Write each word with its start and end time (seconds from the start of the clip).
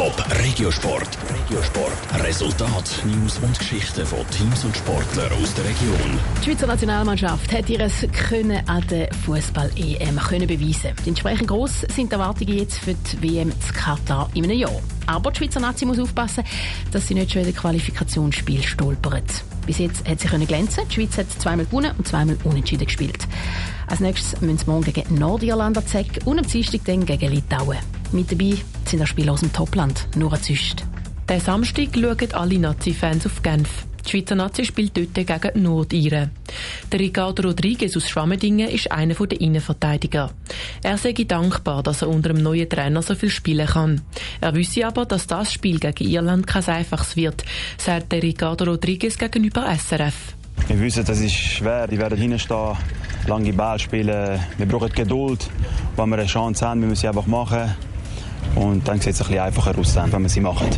Top 0.00 0.24
Regiosport. 0.42 1.18
Regiosport. 1.28 2.24
Resultat, 2.24 3.02
News 3.04 3.38
und 3.42 3.58
Geschichten 3.58 4.06
von 4.06 4.20
Teams 4.30 4.64
und 4.64 4.74
Sportlern 4.74 5.30
aus 5.30 5.52
der 5.52 5.66
Region. 5.66 6.18
Die 6.40 6.44
Schweizer 6.46 6.66
Nationalmannschaft 6.66 7.52
hat 7.52 7.68
ihr 7.68 7.86
Können 8.10 8.66
an 8.66 8.82
der 8.88 9.12
Fußball-EM 9.26 10.16
können 10.16 10.46
beweisen. 10.46 10.92
Entsprechend 11.04 11.48
gross 11.48 11.82
sind 11.94 12.10
die 12.10 12.14
Erwartungen 12.14 12.56
jetzt 12.56 12.78
für 12.78 12.94
die 12.94 13.22
WM 13.22 13.52
zu 13.60 13.74
Katar 13.74 14.30
in 14.32 14.44
einem 14.44 14.56
Jahr. 14.56 14.80
Aber 15.04 15.32
die 15.32 15.36
Schweizer 15.40 15.60
Nazi 15.60 15.84
muss 15.84 15.98
aufpassen, 15.98 16.44
dass 16.92 17.06
sie 17.06 17.12
nicht 17.12 17.32
schon 17.32 17.42
in 17.42 17.48
dem 17.48 17.56
Qualifikationsspiel 17.56 18.62
stolpert. 18.62 19.44
Bis 19.66 19.76
jetzt 19.76 20.08
hat 20.08 20.20
sie 20.20 20.28
können 20.28 20.46
glänzen. 20.46 20.84
Die 20.88 20.94
Schweiz 20.94 21.18
hat 21.18 21.26
zweimal 21.30 21.66
gewonnen 21.66 21.92
und 21.98 22.08
zweimal 22.08 22.38
unentschieden 22.44 22.86
gespielt. 22.86 23.28
Als 23.86 24.00
nächstes 24.00 24.40
müssen 24.40 24.56
sie 24.56 24.64
morgen 24.64 24.90
gegen 24.94 25.18
Nordirland 25.18 25.86
zeigen 25.86 26.24
und 26.24 26.38
am 26.38 26.46
Dienstag 26.46 26.86
dann 26.86 27.04
gegen 27.04 27.30
Litauen. 27.30 27.99
Mit 28.12 28.32
dabei 28.32 28.56
sind 28.86 29.02
auch 29.02 29.06
Spieler 29.06 29.32
aus 29.32 29.40
dem 29.40 29.52
Topland, 29.52 30.08
nur 30.16 30.32
ein 30.32 30.42
Züst. 30.42 30.84
Den 31.28 31.40
Samstag 31.40 31.90
schauen 31.94 32.32
alle 32.32 32.58
Nazi-Fans 32.58 33.26
auf 33.26 33.42
Genf. 33.42 33.86
Die 34.04 34.10
Schweizer 34.10 34.34
Nazi 34.34 34.64
spielt 34.64 34.96
dort 34.96 35.14
gegen 35.14 35.62
Nordiren. 35.62 36.30
Der 36.90 36.98
Ricardo 37.00 37.42
Rodriguez 37.42 37.96
aus 37.96 38.08
Schwammendingen 38.08 38.68
ist 38.68 38.90
einer 38.90 39.14
der 39.14 39.40
Innenverteidiger. 39.40 40.30
Er 40.82 40.98
sei 40.98 41.12
dankbar, 41.12 41.82
dass 41.82 42.02
er 42.02 42.08
unter 42.08 42.30
dem 42.30 42.42
neuen 42.42 42.68
Trainer 42.68 43.02
so 43.02 43.14
viel 43.14 43.30
spielen 43.30 43.66
kann. 43.66 44.00
Er 44.40 44.54
wisse 44.54 44.86
aber, 44.86 45.04
dass 45.04 45.26
das 45.26 45.52
Spiel 45.52 45.78
gegen 45.78 46.08
Irland 46.08 46.46
kein 46.46 46.64
einfaches 46.66 47.14
wird, 47.14 47.44
sagt 47.78 48.10
der 48.10 48.22
Ricardo 48.22 48.64
Rodriguez 48.64 49.18
gegenüber 49.18 49.66
SRF. 49.76 50.34
Wir 50.66 50.80
wissen, 50.80 51.04
das 51.04 51.20
ist 51.20 51.34
schwer. 51.34 51.86
Die 51.86 51.98
werden 51.98 52.18
hinstehen, 52.18 52.76
lange 53.26 53.52
Ball 53.52 53.78
spielen. 53.78 54.40
Wir 54.56 54.66
brauchen 54.66 54.90
Geduld. 54.90 55.48
Wenn 55.96 56.08
wir 56.08 56.18
eine 56.18 56.26
Chance 56.26 56.66
haben, 56.66 56.80
müssen 56.80 56.90
wir 56.90 56.96
sie 56.96 57.08
einfach 57.08 57.26
machen. 57.26 57.74
Und 58.54 58.86
dann 58.88 59.00
sieht 59.00 59.14
es 59.14 59.20
ein 59.20 59.28
bisschen 59.28 59.42
einfacher 59.42 59.78
aus, 59.78 59.96
wenn 59.96 60.22
wir 60.22 60.28
sie 60.28 60.40
machen. 60.40 60.68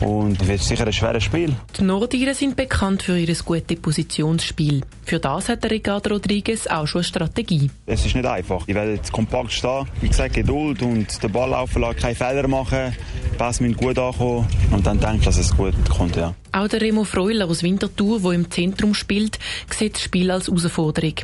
Und 0.00 0.42
es 0.42 0.48
wird 0.48 0.60
sicher 0.60 0.86
ein 0.86 0.92
schweres 0.92 1.24
Spiel. 1.24 1.54
Die 1.78 1.82
Nordiren 1.82 2.34
sind 2.34 2.54
bekannt 2.54 3.02
für 3.02 3.18
ihr 3.18 3.34
gutes 3.44 3.80
Positionsspiel. 3.80 4.82
Für 5.04 5.18
das 5.18 5.48
hat 5.48 5.64
der 5.64 5.70
Ricardo 5.70 6.10
Rodriguez 6.14 6.66
auch 6.66 6.86
schon 6.86 7.00
eine 7.00 7.04
Strategie. 7.04 7.70
Es 7.86 8.04
ist 8.04 8.14
nicht 8.14 8.26
einfach. 8.26 8.66
Die 8.66 8.74
werden 8.74 8.96
jetzt 8.96 9.10
kompakt 9.10 9.52
stehen. 9.52 9.86
Wie 10.00 10.08
gesagt, 10.08 10.34
Geduld 10.34 10.82
und 10.82 11.22
den 11.22 11.32
Ball 11.32 11.50
laufen 11.50 11.80
lassen, 11.80 11.96
keine 11.96 12.14
Fehler 12.14 12.46
machen. 12.46 12.94
Pass 13.38 13.60
müssen 13.60 13.76
gut 13.76 13.98
ankommen. 13.98 14.46
Und 14.76 14.86
dann 14.86 15.00
denke 15.00 15.16
ich, 15.20 15.24
dass 15.24 15.38
es 15.38 15.56
gut 15.56 15.72
kommt, 15.88 16.16
ja. 16.16 16.34
Auch 16.52 16.68
der 16.68 16.82
Remo 16.82 17.04
Freuler 17.04 17.48
aus 17.48 17.62
Winterthur, 17.62 18.20
der 18.20 18.32
im 18.32 18.50
Zentrum 18.50 18.92
spielt, 18.92 19.38
sieht 19.70 19.94
das 19.94 20.02
Spiel 20.02 20.30
als 20.30 20.48
Herausforderung. 20.48 21.14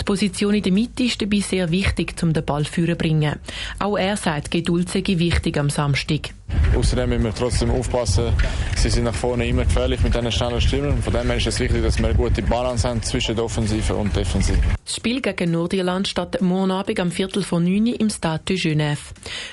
Die 0.00 0.04
Position 0.04 0.54
in 0.54 0.62
der 0.64 0.72
Mitte 0.72 1.04
ist 1.04 1.22
dabei 1.22 1.38
sehr 1.38 1.70
wichtig, 1.70 2.20
um 2.24 2.32
den 2.32 2.44
Ball 2.44 2.66
zu 2.66 2.82
bringen. 2.96 3.36
Auch 3.78 3.96
er 3.96 4.16
sagt, 4.16 4.50
Geduld 4.50 4.88
sei 4.90 5.04
wichtig 5.06 5.56
am 5.56 5.70
Samstag. 5.70 6.30
Außerdem 6.76 7.10
müssen 7.10 7.24
wir 7.24 7.34
trotzdem 7.34 7.70
aufpassen, 7.70 8.32
sie 8.74 8.90
sind 8.90 9.04
nach 9.04 9.14
vorne 9.14 9.46
immer 9.46 9.64
gefährlich 9.64 10.02
mit 10.02 10.12
diesen 10.12 10.32
schnellen 10.32 10.60
Stimmen. 10.60 11.00
Von 11.00 11.12
dem 11.12 11.28
her 11.28 11.36
ist 11.36 11.46
es 11.46 11.60
wichtig, 11.60 11.84
dass 11.84 11.98
wir 11.98 12.08
eine 12.08 12.16
gute 12.16 12.42
Balance 12.42 12.88
haben 12.88 13.00
zwischen 13.04 13.36
der 13.36 13.44
Offensive 13.44 13.94
und 13.94 14.16
der 14.16 14.24
Defensive. 14.24 14.58
Das 14.86 14.94
Spiel 14.94 15.20
gegen 15.20 15.50
Nordirland 15.50 16.06
startet 16.06 16.42
morgen 16.42 16.70
Abend 16.70 17.00
am 17.00 17.10
Viertel 17.10 17.42
von 17.42 17.64
9 17.64 17.88
Uhr 17.88 18.00
im 18.00 18.08
Stade 18.08 18.44
de 18.48 18.56
Genève. 18.56 18.98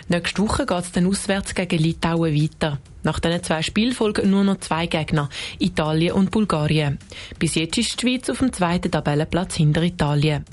Nächste 0.08 0.44
Woche 0.44 0.68
geht 0.68 0.80
es 0.80 0.92
dann 0.92 1.08
auswärts 1.08 1.56
gegen 1.56 1.80
Litauen 1.80 2.36
weiter. 2.36 2.78
Nach 3.02 3.20
diesen 3.20 3.42
zwei 3.42 3.64
Spielen 3.64 3.94
folgen 3.94 4.30
nur 4.30 4.44
noch 4.44 4.60
zwei 4.60 4.86
Gegner, 4.86 5.30
Italien 5.58 6.14
und 6.14 6.30
Bulgarien. 6.30 7.00
Bis 7.40 7.56
jetzt 7.56 7.80
ist 7.80 8.00
die 8.00 8.10
Schweiz 8.10 8.30
auf 8.30 8.38
dem 8.38 8.54
zweiten 8.54 8.92
Tabellenplatz 8.92 9.56
hinter 9.56 9.82
Italien. 9.82 10.46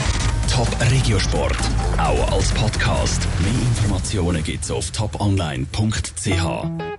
Top 0.51 0.75
Regiosport, 0.91 1.59
auch 1.99 2.33
als 2.33 2.51
Podcast. 2.53 3.29
Mehr 3.41 3.53
Informationen 3.53 4.43
gibt's 4.43 4.71
auf 4.71 4.91
toponline.ch. 4.93 6.90